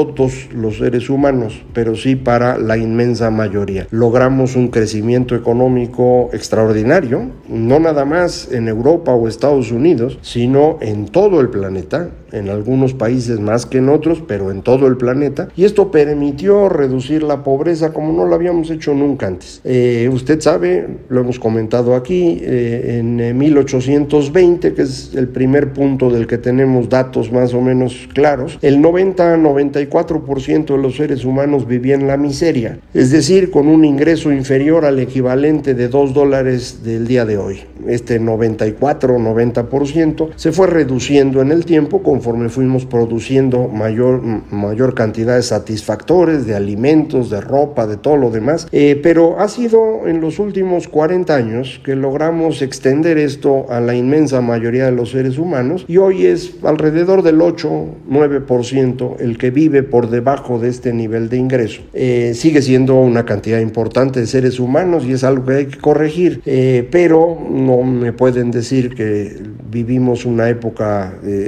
los 0.53 0.77
seres 0.77 1.09
humanos, 1.09 1.61
pero 1.73 1.95
sí 1.95 2.15
para 2.15 2.57
la 2.57 2.77
inmensa 2.77 3.29
mayoría. 3.29 3.87
Logramos 3.91 4.55
un 4.55 4.69
crecimiento 4.69 5.35
económico 5.35 6.29
extraordinario, 6.33 7.31
no 7.47 7.79
nada 7.79 8.05
más 8.05 8.51
en 8.51 8.67
Europa 8.67 9.13
o 9.13 9.27
Estados 9.27 9.71
Unidos, 9.71 10.19
sino 10.21 10.77
en 10.81 11.05
todo 11.07 11.41
el 11.41 11.49
planeta 11.49 12.09
en 12.31 12.49
algunos 12.49 12.93
países 12.93 13.39
más 13.39 13.65
que 13.65 13.79
en 13.79 13.89
otros, 13.89 14.23
pero 14.27 14.51
en 14.51 14.61
todo 14.61 14.87
el 14.87 14.97
planeta. 14.97 15.49
Y 15.55 15.65
esto 15.65 15.91
permitió 15.91 16.69
reducir 16.69 17.23
la 17.23 17.43
pobreza 17.43 17.93
como 17.93 18.13
no 18.13 18.25
lo 18.25 18.35
habíamos 18.35 18.69
hecho 18.69 18.93
nunca 18.93 19.27
antes. 19.27 19.61
Eh, 19.63 20.09
usted 20.11 20.41
sabe, 20.41 20.87
lo 21.09 21.21
hemos 21.21 21.39
comentado 21.39 21.95
aquí, 21.95 22.39
eh, 22.41 22.99
en 22.99 23.37
1820, 23.37 24.67
eh, 24.67 24.73
que 24.73 24.81
es 24.83 25.13
el 25.15 25.27
primer 25.27 25.73
punto 25.73 26.09
del 26.09 26.27
que 26.27 26.37
tenemos 26.37 26.89
datos 26.89 27.31
más 27.31 27.53
o 27.53 27.61
menos 27.61 28.07
claros, 28.13 28.57
el 28.61 28.81
90-94% 28.81 30.75
de 30.75 30.77
los 30.77 30.95
seres 30.95 31.25
humanos 31.25 31.67
vivían 31.67 32.01
en 32.01 32.07
la 32.07 32.17
miseria, 32.17 32.79
es 32.93 33.11
decir, 33.11 33.51
con 33.51 33.67
un 33.67 33.85
ingreso 33.85 34.31
inferior 34.31 34.85
al 34.85 34.99
equivalente 34.99 35.73
de 35.73 35.87
2 35.87 36.13
dólares 36.13 36.83
del 36.83 37.07
día 37.07 37.25
de 37.25 37.37
hoy. 37.37 37.61
Este 37.87 38.21
94-90% 38.21 40.29
se 40.35 40.51
fue 40.51 40.67
reduciendo 40.67 41.41
en 41.41 41.51
el 41.51 41.65
tiempo 41.65 42.03
con 42.03 42.18
conforme 42.19 42.49
fuimos 42.49 42.85
produciendo 42.85 43.69
mayor, 43.69 44.21
mayor 44.51 44.93
cantidad 44.93 45.37
de 45.37 45.41
satisfactores, 45.41 46.45
de 46.45 46.53
alimentos, 46.53 47.29
de 47.29 47.39
ropa, 47.39 47.87
de 47.87 47.95
todo 47.95 48.17
lo 48.17 48.29
demás. 48.29 48.67
Eh, 48.73 48.99
pero 49.01 49.39
ha 49.39 49.47
sido 49.47 50.05
en 50.05 50.19
los 50.19 50.37
últimos 50.37 50.89
40 50.89 51.33
años 51.33 51.79
que 51.81 51.95
logramos 51.95 52.61
extender 52.61 53.17
esto 53.17 53.67
a 53.69 53.79
la 53.79 53.95
inmensa 53.95 54.41
mayoría 54.41 54.83
de 54.83 54.91
los 54.91 55.11
seres 55.11 55.37
humanos 55.37 55.85
y 55.87 55.95
hoy 55.95 56.25
es 56.25 56.55
alrededor 56.63 57.23
del 57.23 57.39
8-9% 57.39 59.15
el 59.21 59.37
que 59.37 59.49
vive 59.49 59.83
por 59.83 60.09
debajo 60.09 60.59
de 60.59 60.67
este 60.67 60.91
nivel 60.91 61.29
de 61.29 61.37
ingreso. 61.37 61.83
Eh, 61.93 62.33
sigue 62.35 62.61
siendo 62.61 62.95
una 62.95 63.23
cantidad 63.23 63.61
importante 63.61 64.19
de 64.19 64.27
seres 64.27 64.59
humanos 64.59 65.05
y 65.05 65.13
es 65.13 65.23
algo 65.23 65.45
que 65.45 65.53
hay 65.53 65.65
que 65.67 65.77
corregir, 65.77 66.41
eh, 66.45 66.85
pero 66.91 67.37
no 67.49 67.83
me 67.83 68.11
pueden 68.11 68.51
decir 68.51 68.93
que 68.93 69.37
vivimos 69.71 70.25
una 70.25 70.49
época 70.49 71.13
eh, 71.23 71.47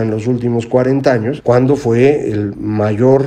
en 0.00 0.10
los 0.10 0.26
últimos 0.26 0.66
40 0.66 1.12
años, 1.12 1.40
cuando 1.42 1.76
fue 1.76 2.30
el 2.30 2.54
mayor 2.56 3.26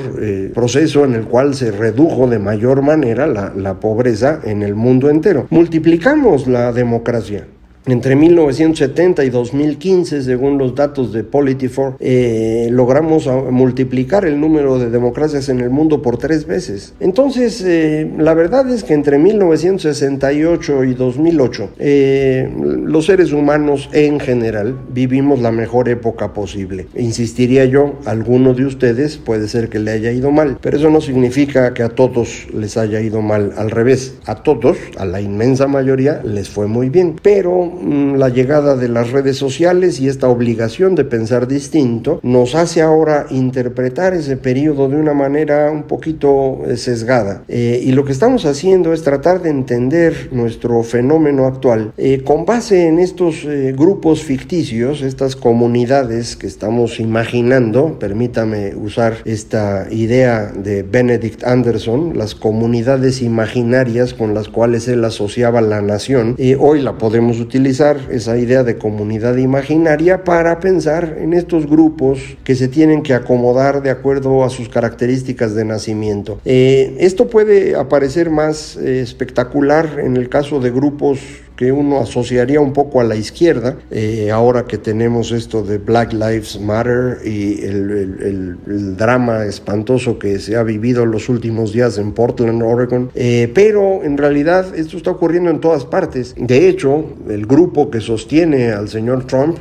proceso 0.53 1.05
en 1.05 1.13
el 1.13 1.25
cual 1.25 1.53
se 1.53 1.71
redujo 1.71 2.27
de 2.27 2.39
mayor 2.39 2.81
manera 2.81 3.27
la 3.27 3.79
pobreza 3.79 4.39
en 4.43 4.63
el 4.63 4.75
mundo 4.75 5.09
entero. 5.09 5.47
Multiplicamos 5.49 6.47
la 6.47 6.71
democracia. 6.71 7.47
Entre 7.87 8.15
1970 8.15 9.23
y 9.25 9.29
2015, 9.29 10.23
según 10.23 10.57
los 10.57 10.73
datos 10.73 11.13
de 11.13 11.23
Politifor, 11.23 11.97
eh, 11.99 12.67
logramos 12.71 13.29
multiplicar 13.51 14.25
el 14.25 14.39
número 14.39 14.79
de 14.79 14.89
democracias 14.89 15.49
en 15.49 15.59
el 15.59 15.69
mundo 15.69 16.01
por 16.01 16.17
tres 16.17 16.47
veces. 16.47 16.95
Entonces, 16.99 17.63
eh, 17.63 18.11
la 18.17 18.33
verdad 18.33 18.67
es 18.71 18.83
que 18.83 18.95
entre 18.95 19.19
1968 19.19 20.83
y 20.83 20.93
2008, 20.95 21.69
eh, 21.77 22.51
los 22.85 23.05
seres 23.05 23.31
humanos 23.31 23.87
en 23.93 24.19
general 24.19 24.75
vivimos 24.91 25.39
la 25.39 25.51
mejor 25.51 25.87
época 25.87 26.33
posible. 26.33 26.87
Insistiría 26.95 27.65
yo, 27.65 27.99
alguno 28.05 28.55
de 28.55 28.65
ustedes 28.65 29.17
puede 29.17 29.47
ser 29.47 29.69
que 29.69 29.77
le 29.77 29.91
haya 29.91 30.11
ido 30.11 30.31
mal, 30.31 30.57
pero 30.59 30.77
eso 30.77 30.89
no 30.89 31.01
significa 31.01 31.75
que 31.75 31.83
a 31.83 31.89
todos 31.89 32.47
les 32.51 32.77
haya 32.77 32.99
ido 32.99 33.21
mal. 33.21 33.53
Al 33.57 33.69
revés, 33.69 34.15
a 34.25 34.41
todos, 34.41 34.75
a 34.97 35.05
la 35.05 35.21
inmensa 35.21 35.67
mayoría, 35.67 36.21
les 36.23 36.49
fue 36.49 36.65
muy 36.65 36.89
bien. 36.89 37.15
Pero 37.21 37.74
la 37.83 38.29
llegada 38.29 38.75
de 38.75 38.89
las 38.89 39.11
redes 39.11 39.37
sociales 39.37 39.99
y 39.99 40.07
esta 40.07 40.29
obligación 40.29 40.95
de 40.95 41.05
pensar 41.05 41.47
distinto 41.47 42.19
nos 42.23 42.55
hace 42.55 42.81
ahora 42.81 43.27
interpretar 43.29 44.13
ese 44.13 44.37
periodo 44.37 44.87
de 44.89 44.95
una 44.97 45.13
manera 45.13 45.69
un 45.71 45.83
poquito 45.83 46.61
eh, 46.65 46.77
sesgada. 46.77 47.43
Eh, 47.47 47.81
y 47.83 47.91
lo 47.91 48.05
que 48.05 48.11
estamos 48.11 48.45
haciendo 48.45 48.93
es 48.93 49.03
tratar 49.03 49.41
de 49.41 49.49
entender 49.49 50.29
nuestro 50.31 50.83
fenómeno 50.83 51.45
actual 51.45 51.93
eh, 51.97 52.23
con 52.23 52.45
base 52.45 52.87
en 52.87 52.99
estos 52.99 53.45
grupos 53.75 54.23
ficticios, 54.23 55.01
estas 55.01 55.35
comunidades 55.35 56.35
que 56.35 56.47
estamos 56.47 56.99
imaginando, 56.99 57.99
permítame 57.99 58.75
usar 58.75 59.17
esta 59.25 59.87
idea 59.91 60.51
de 60.51 60.83
Benedict 60.83 61.43
Anderson, 61.43 62.17
las 62.17 62.35
comunidades 62.35 63.21
imaginarias 63.21 64.13
con 64.13 64.33
las 64.33 64.49
cuales 64.49 64.87
él 64.87 65.03
asociaba 65.03 65.61
la 65.61 65.81
nación, 65.81 66.35
hoy 66.59 66.81
la 66.81 66.97
podemos 66.97 67.39
utilizar 67.39 67.64
esa 67.65 68.37
idea 68.37 68.63
de 68.63 68.77
comunidad 68.77 69.37
imaginaria 69.37 70.23
para 70.23 70.59
pensar 70.59 71.17
en 71.19 71.33
estos 71.33 71.67
grupos 71.67 72.19
que 72.43 72.55
se 72.55 72.67
tienen 72.67 73.01
que 73.03 73.13
acomodar 73.13 73.81
de 73.81 73.89
acuerdo 73.89 74.43
a 74.43 74.49
sus 74.49 74.69
características 74.69 75.55
de 75.55 75.65
nacimiento. 75.65 76.39
Eh, 76.45 76.95
esto 76.99 77.27
puede 77.27 77.75
aparecer 77.75 78.29
más 78.29 78.77
eh, 78.77 79.01
espectacular 79.01 79.99
en 79.99 80.17
el 80.17 80.29
caso 80.29 80.59
de 80.59 80.71
grupos 80.71 81.19
que 81.55 81.71
uno 81.71 81.99
asociaría 81.99 82.59
un 82.59 82.73
poco 82.73 82.99
a 82.99 83.03
la 83.03 83.15
izquierda, 83.15 83.77
eh, 83.91 84.31
ahora 84.31 84.65
que 84.65 84.77
tenemos 84.77 85.31
esto 85.31 85.63
de 85.63 85.77
Black 85.77 86.13
Lives 86.13 86.59
Matter 86.59 87.19
y 87.25 87.63
el, 87.63 88.57
drama 88.97 89.45
espantoso 89.45 90.19
que 90.19 90.39
se 90.39 90.55
ha 90.55 90.63
vivido 90.63 91.05
los 91.05 91.29
últimos 91.29 91.73
días 91.73 91.97
en 91.97 92.11
Portland, 92.11 92.61
Oregon, 92.61 93.11
eh, 93.15 93.51
pero 93.53 94.03
en 94.03 94.17
realidad 94.17 94.75
esto 94.75 94.97
está 94.97 95.11
ocurriendo 95.11 95.49
en 95.49 95.59
todas 95.59 95.85
partes. 95.85 96.35
De 96.37 96.67
hecho, 96.67 97.05
el 97.29 97.45
grupo 97.45 97.89
que 97.89 98.01
sostiene 98.01 98.71
al 98.71 98.89
señor 98.89 99.25
Trump, 99.25 99.57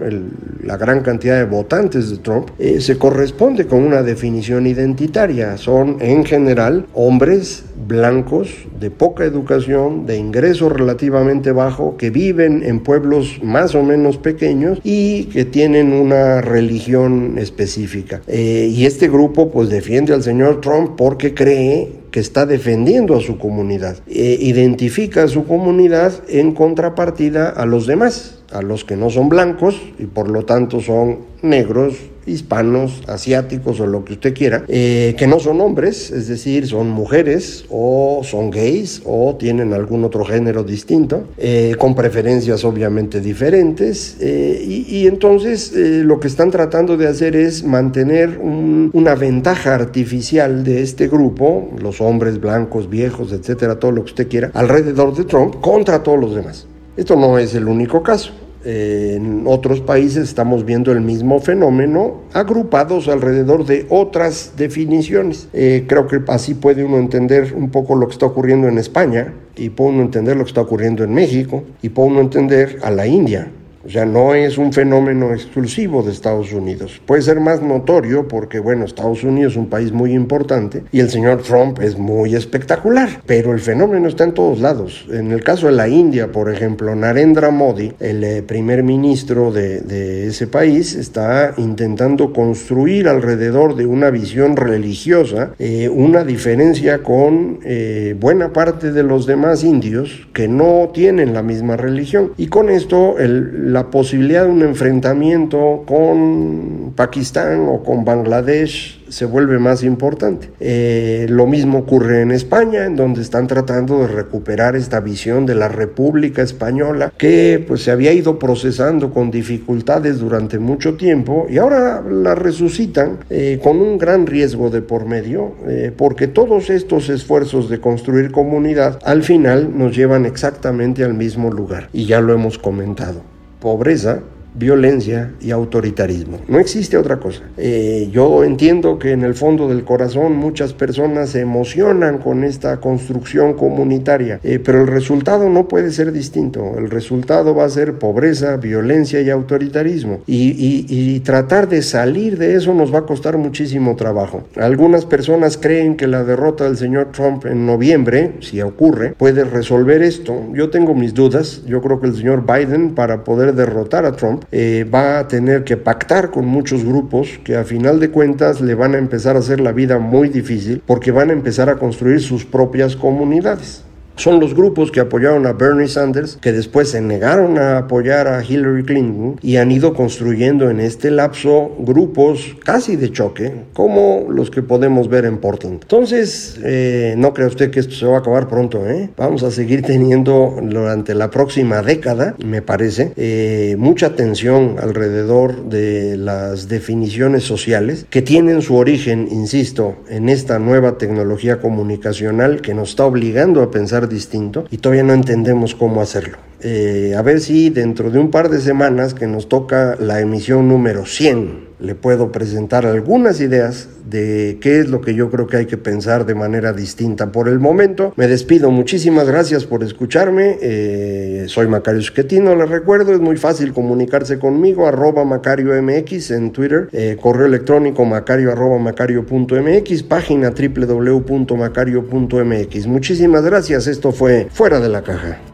la 0.63 0.77
gran 0.77 1.01
cantidad 1.01 1.39
de 1.39 1.45
votantes 1.45 2.11
de 2.11 2.19
Trump, 2.19 2.51
eh, 2.59 2.81
se 2.81 2.99
corresponde 2.99 3.67
con 3.67 3.83
una 3.83 4.03
definición 4.03 4.67
identitaria. 4.67 5.57
Son 5.57 5.99
en 6.01 6.25
general 6.25 6.87
hombres 6.95 7.65
blancos 7.87 8.67
de 8.81 8.91
poca 8.91 9.25
educación, 9.25 10.07
de 10.07 10.17
ingreso 10.17 10.69
relativamente 10.69 11.53
bajo, 11.53 11.84
que 11.99 12.11
viven 12.11 12.63
en 12.65 12.81
pueblos 12.81 13.41
más 13.43 13.75
o 13.75 13.83
menos 13.83 14.17
pequeños 14.19 14.81
y 14.83 15.25
que 15.27 15.45
tienen 15.45 15.93
una 15.93 16.41
religión 16.41 17.37
específica. 17.39 18.23
Eh, 18.27 18.71
y 18.73 18.87
este 18.87 19.09
grupo 19.09 19.51
pues 19.51 19.69
defiende 19.69 20.15
al 20.15 20.23
señor 20.23 20.61
Trump 20.61 20.93
porque 20.97 21.35
cree 21.35 22.05
que 22.11 22.21
está 22.21 22.47
defendiendo 22.47 23.17
a 23.17 23.21
su 23.21 23.39
comunidad. 23.39 23.97
Eh, 24.07 24.39
identifica 24.41 25.25
a 25.25 25.29
su 25.29 25.47
comunidad 25.47 26.13
en 26.29 26.53
contrapartida 26.53 27.49
a 27.49 27.67
los 27.67 27.87
demás, 27.87 28.39
a 28.53 28.63
los 28.63 28.85
que 28.85 28.97
no 28.97 29.11
son 29.11 29.29
blancos 29.29 29.81
y 29.99 30.07
por 30.07 30.31
lo 30.31 30.45
tanto 30.45 30.81
son 30.81 31.19
negros, 31.43 31.97
hispanos, 32.27 33.03
asiáticos 33.07 33.81
o 33.81 33.87
lo 33.87 34.05
que 34.05 34.15
usted 34.15 34.35
quiera, 34.35 34.65
eh, 34.69 35.15
que 35.17 35.27
no 35.27 35.41
son 35.41 35.61
hombres, 35.61 36.11
es 36.11 36.29
decir, 36.29 36.67
son 36.67 36.91
mujeres 36.91 37.65
o 37.71 38.21
son 38.25 38.51
gays 38.51 39.03
o 39.05 39.37
tienen 39.37 39.73
algún 39.73 40.05
otro 40.05 40.25
género 40.25 40.65
distinto, 40.65 41.25
eh, 41.39 41.75
con 41.79 41.95
preferencias 41.95 42.65
obviamente 42.65 43.21
diferentes, 43.21 44.17
eh, 44.21 44.63
y, 44.67 45.05
entonces 45.07 45.73
lo 45.75 46.19
que 46.19 46.29
están 46.29 46.51
tratando 46.51 46.97
de 46.97 47.07
hacer 47.07 47.37
es 47.37 47.63
mantener 47.63 48.39
una 48.39 49.15
ventaja 49.15 49.75
artificial 49.75 50.65
de 50.65 50.83
este 50.83 51.09
grupo, 51.09 51.71
los 51.81 52.01
hombres 52.01 52.41
blancos, 52.41 52.89
viejos, 52.89 53.33
etcétera, 53.33 53.79
todo 53.79 53.93
lo 53.93 54.05
que 54.05 54.11
usted 54.11 54.29
quiera, 54.29 54.51
alrededor 54.55 55.15
de 55.15 55.25
Trump 55.25 55.61
contra 55.61 56.03
todos 56.03 56.19
los 56.19 56.35
demás. 56.35 56.67
Esto 56.97 57.17
no 57.17 57.39
es 57.39 57.55
el 57.55 57.67
único 57.67 58.03
caso 58.03 58.33
en 58.65 59.45
otros 59.47 59.81
países 59.81 60.29
estamos 60.29 60.65
viendo 60.65 60.93
el 60.93 61.01
mismo 61.01 61.41
fenómeno 61.41 62.23
agrupados 62.33 63.09
alrededor 63.09 63.67
de 63.67 63.87
otras 63.91 64.53
definiciones. 64.57 65.49
Eh, 65.53 65.85
creo 65.87 66.07
que 66.07 66.21
así 66.29 66.55
puede 66.55 66.85
uno 66.85 66.99
entender 66.99 67.55
un 67.55 67.71
poco 67.71 67.95
lo 67.95 68.07
que 68.07 68.13
está 68.13 68.27
ocurriendo 68.27 68.69
en 68.69 68.79
España 68.79 69.35
y 69.57 69.71
puede 69.71 69.91
uno 69.91 70.03
entender 70.03 70.37
lo 70.37 70.45
que 70.45 70.49
está 70.49 70.63
ocurriendo 70.63 71.05
en 71.05 71.15
México 71.15 71.63
y 71.83 71.91
puede 71.91 72.09
uno 72.09 72.21
entender 72.21 72.79
a 72.83 72.91
la 72.91 73.07
India 73.07 73.51
o 73.87 73.91
sea, 73.91 74.05
no 74.05 74.35
es 74.35 74.59
un 74.59 74.73
fenómeno 74.73 75.33
exclusivo 75.33 76.03
de 76.03 76.13
Estados 76.13 76.53
Unidos. 76.53 77.01
Puede 77.05 77.23
ser 77.23 77.41
más 77.41 77.63
notorio 77.63 78.29
porque, 78.29 78.59
bueno, 78.59 78.85
Estados 78.85 79.25
Unidos 79.25 79.53
es 79.53 79.59
un 79.59 79.69
país 79.69 79.93
muy 79.93 80.13
importante 80.13 80.85
y 80.93 81.01
el 81.01 81.11
señor 81.11 81.43
Trump 81.43 81.81
es 81.81 81.99
muy 81.99 82.35
espectacular, 82.35 83.23
pero 83.27 83.53
el 83.53 83.61
fenómeno 83.61 84.09
está 84.09 84.25
en 84.25 84.35
todos 84.35 84.61
lados. 84.61 85.07
En 85.11 85.33
el 85.33 85.43
caso 85.43 85.67
de 85.67 85.73
la 85.73 85.89
India, 85.89 86.33
por 86.33 86.53
ejemplo, 86.53 86.95
Narendra 86.95 87.51
Modi, 87.51 87.93
el 88.01 88.25
eh, 88.25 88.43
primer 88.43 88.83
ministro 88.83 89.53
de, 89.53 90.27
ese 90.29 90.47
país, 90.47 90.95
está 90.95 91.55
intentando 91.57 92.33
construir 92.33 93.09
alrededor 93.09 93.77
de 93.77 93.87
una 93.87 94.11
visión 94.11 94.57
religiosa 94.57 95.53
eh, 95.59 95.89
una 95.89 96.25
diferencia 96.25 97.03
con 97.03 97.61
eh, 97.65 98.17
buena 98.19 98.53
parte 98.53 98.93
de 98.93 99.03
los 99.03 99.27
demás 99.27 99.65
indios 99.65 100.27
que 100.33 100.49
no 100.49 100.91
tienen 100.93 101.35
la 101.35 101.43
misma 101.43 101.77
religión. 101.77 102.33
Y 102.37 102.49
con 102.49 102.71
esto 102.71 103.19
el 103.19 103.74
la 103.75 103.91
posibilidad 103.91 104.45
de 104.45 104.51
un 104.51 104.63
enfrentamiento 104.63 105.83
con 105.85 106.93
Pakistán 106.95 107.67
o 107.69 107.83
con 107.83 108.05
Bangladesh 108.05 109.03
se 109.09 109.25
vuelve 109.25 109.59
más 109.59 109.83
importante. 109.83 110.49
Eh, 110.61 111.27
lo 111.29 111.49
mismo 111.49 111.79
ocurre 111.79 112.23
en 112.23 112.31
España, 112.31 112.85
en 112.85 112.95
donde 112.95 113.21
están 113.21 113.49
tratando 113.49 113.99
de 114.03 114.07
recuperar 114.07 114.77
esta 114.77 115.01
visión 115.01 115.45
de 115.45 115.57
la 115.57 115.67
República 115.67 116.41
Española 116.41 117.13
que 117.19 117.65
pues 117.67 117.83
se 117.83 117.91
había 117.91 118.13
ido 118.13 118.39
procesando 118.39 119.13
con 119.13 119.33
dificultades 119.33 120.21
durante 120.21 120.61
mucho 120.61 120.95
tiempo 120.95 121.47
y 121.51 121.59
ahora 121.59 122.01
la 122.01 122.37
resucitan 122.37 123.19
eh, 123.29 123.59
con 123.61 123.81
un 123.81 123.99
gran 123.99 124.29
riesgo 124.29 124.71
de 124.71 124.83
por 124.83 125.05
medio, 125.05 125.55
eh, 125.67 125.91
porque 125.97 126.29
todos 126.29 126.71
estos 126.71 127.09
esfuerzos 127.09 127.69
de 127.69 127.81
construir 127.81 128.31
comunidad 128.31 129.01
al 129.05 129.25
final 129.25 129.77
nos 129.77 129.97
llevan 129.97 130.27
exactamente 130.27 131.03
al 131.03 131.15
mismo 131.15 131.51
lugar 131.51 131.89
y 131.93 132.07
ya 132.07 132.21
lo 132.21 132.33
hemos 132.33 132.57
comentado 132.57 133.34
pobreza 133.65 134.21
violencia 134.55 135.33
y 135.41 135.51
autoritarismo. 135.51 136.41
No 136.49 136.59
existe 136.59 136.97
otra 136.97 137.19
cosa. 137.19 137.43
Eh, 137.57 138.09
yo 138.13 138.45
entiendo 138.45 138.99
que 138.99 139.13
en 139.13 139.23
el 139.23 139.35
fondo 139.35 139.69
del 139.69 139.85
corazón 139.85 140.37
muchas 140.37 140.73
personas 140.73 141.31
se 141.31 141.41
emocionan 141.41 142.19
con 142.19 142.45
esta 142.45 142.81
construcción 142.81 143.55
comunitaria, 143.55 144.41
eh, 144.43 144.61
pero 144.65 144.83
el 144.83 144.87
resultado 144.87 145.49
no 145.49 145.69
puede 145.69 145.91
ser 145.91 146.13
distinto. 146.13 146.79
El 146.79 146.91
resultado 146.91 147.55
va 147.55 147.65
a 147.65 147.69
ser 147.69 147.99
pobreza, 147.99 148.57
violencia 148.57 149.21
y 149.21 149.31
autoritarismo. 149.31 150.21
Y, 150.27 151.21
tratar 151.25 151.69
de 151.69 151.83
salir 151.83 152.39
de 152.39 152.55
eso 152.55 152.75
nos 152.75 152.93
va 152.93 153.01
a 153.01 153.07
costar 153.07 153.39
muchísimo 153.39 153.97
trabajo. 153.97 154.45
Algunas 154.57 155.07
personas 155.07 155.57
creen 155.57 155.97
que 155.97 156.07
la 156.07 156.25
derrota 156.25 156.65
del 156.65 156.77
señor 156.77 157.13
Trump 157.13 157.47
en 157.47 157.67
noviembre, 157.67 158.35
si 158.41 158.61
ocurre, 158.61 159.15
puede 159.17 159.45
resolver 159.45 160.03
esto. 160.03 160.35
Yo 160.53 160.71
tengo 160.71 160.95
mis 160.95 161.15
dudas. 161.15 161.63
Yo 161.67 161.81
creo 161.81 162.01
que 162.01 162.09
el 162.09 162.17
señor 162.17 162.45
Biden, 162.47 162.95
para 162.95 163.25
poder 163.25 163.55
derrotar 163.55 164.05
a 164.05 164.13
Trump, 164.13 164.44
eh, 164.53 164.87
va 164.93 165.19
a 165.19 165.29
tener 165.29 165.65
que 165.65 165.77
pactar 165.77 166.31
con 166.31 166.47
muchos 166.47 166.85
grupos 166.85 167.41
que 167.45 167.57
a 167.57 167.65
final 167.65 168.01
de 168.01 168.11
cuentas 168.11 168.61
le 168.61 168.75
van 168.75 168.95
a 168.95 168.99
empezar 168.99 169.37
a 169.37 169.41
hacer 169.41 169.61
la 169.61 169.73
vida 169.73 169.99
muy 169.99 170.29
difícil 170.29 170.83
porque 170.87 171.11
van 171.11 171.31
a 171.31 171.33
empezar 171.33 171.69
a 171.69 171.77
construir 171.77 172.21
sus 172.21 172.45
propias 172.45 172.97
comunidades. 172.97 173.85
Son 174.17 174.39
los 174.39 174.55
grupos 174.55 174.93
que 174.93 175.01
apoyaron 175.01 175.45
a 175.45 175.53
Bernie 175.53 175.89
Sanders, 175.89 176.39
que 176.41 176.53
después 176.53 176.91
se 176.91 177.01
negaron 177.01 177.59
a 177.59 177.79
apoyar 177.79 178.29
a 178.29 178.45
Hillary 178.45 178.85
Clinton 178.85 179.41
y 179.43 179.57
han 179.57 179.73
ido 179.73 179.93
construyendo 179.93 180.71
en 180.71 180.79
este 180.79 181.11
lapso 181.11 181.73
grupos 181.81 182.57
casi 182.65 182.95
de 182.95 183.11
choque, 183.11 183.53
como 183.73 184.27
los 184.31 184.51
que 184.51 184.63
podemos 184.63 185.09
ver 185.09 185.25
en 185.25 185.39
Portland. 185.39 185.81
Entonces, 185.83 186.61
eh, 186.63 187.15
no 187.19 187.35
crea 187.35 187.49
usted 187.49 187.73
que 187.73 187.81
esto 187.81 187.95
se 187.95 188.07
va 188.07 188.17
a 188.17 188.21
acabar 188.21 188.49
pronto, 188.49 188.89
¿eh? 188.89 189.11
Vamos 189.17 189.43
a 189.43 189.51
seguir 189.51 189.83
teniendo 189.83 190.57
durante 190.63 191.15
la 191.15 191.31
próxima 191.31 191.83
década, 191.83 192.37
me 192.45 192.63
parece, 192.63 193.13
eh, 193.17 193.75
mucha 193.79 194.15
tensión 194.15 194.77
alrededor 194.81 195.69
de 195.69 196.17
las 196.17 196.69
definiciones 196.69 197.43
sociales 197.43 198.07
que 198.11 198.23
tienen 198.23 198.63
su 198.63 198.77
origen, 198.77 199.29
insisto, 199.31 199.97
en 200.09 200.29
esta 200.29 200.61
nueva 200.61 200.99
tecnología 200.99 201.61
comunicacional 201.61 202.61
que 202.61 202.75
nos 202.75 202.91
está 202.91 203.07
obligando 203.07 203.63
a 203.63 203.73
pensar 203.73 204.04
distinto 204.07 204.65
y 204.71 204.79
todavía 204.79 205.03
no 205.03 205.15
entendemos 205.15 205.75
cómo 205.75 206.01
hacerlo. 206.01 206.39
Eh, 206.61 207.15
a 207.17 207.23
ver 207.23 207.41
si 207.41 207.69
dentro 207.71 208.11
de 208.11 208.19
un 208.19 208.31
par 208.31 208.49
de 208.49 208.61
semanas 208.61 209.13
que 209.13 209.27
nos 209.27 209.49
toca 209.49 209.97
la 210.01 210.21
emisión 210.21 210.69
número 210.69 211.05
100 211.05 211.74
le 211.85 211.95
puedo 211.95 212.33
presentar 212.33 212.87
algunas 212.87 213.41
ideas 213.41 213.89
de 214.09 214.59
qué 214.61 214.81
es 214.81 214.89
lo 214.89 215.01
que 215.01 215.15
yo 215.15 215.31
creo 215.31 215.47
que 215.47 215.59
hay 215.59 215.67
que 215.67 215.77
pensar 215.77 216.27
de 216.27 216.35
manera 216.35 216.73
distinta. 216.73 217.31
Por 217.33 217.49
el 217.49 217.61
momento 217.61 218.13
me 218.17 218.27
despido, 218.27 218.71
muchísimas 218.71 219.27
gracias 219.27 219.65
por 219.65 219.83
escucharme, 219.83 220.59
eh, 220.61 221.47
soy 221.49 221.67
Macario 221.69 222.03
Schettino, 222.03 222.55
les 222.55 222.69
recuerdo, 222.69 223.13
es 223.13 223.21
muy 223.21 223.37
fácil 223.37 223.73
comunicarse 223.73 224.39
conmigo, 224.39 224.87
arroba 224.87 225.25
Macario 225.25 225.73
MX 225.83 226.31
en 226.33 226.53
Twitter, 226.53 226.91
eh, 226.93 227.17
correo 227.21 227.47
electrónico 227.47 228.05
macario 228.05 228.53
arroba 228.53 228.79
macario.mx, 228.79 230.03
página 230.03 230.51
www.macario.mx. 230.51 232.87
Muchísimas 232.87 233.45
gracias, 233.45 233.87
esto 233.87 234.13
fue 234.13 234.49
Fuera 234.51 234.81
de 234.81 234.89
la 234.89 235.03
Caja. 235.03 235.54